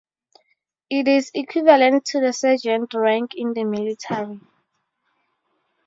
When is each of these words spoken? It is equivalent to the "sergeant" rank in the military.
It 0.89 1.07
is 1.07 1.29
equivalent 1.35 2.05
to 2.05 2.21
the 2.21 2.33
"sergeant" 2.33 2.95
rank 2.95 3.33
in 3.35 3.53
the 3.53 3.63
military. 3.63 4.39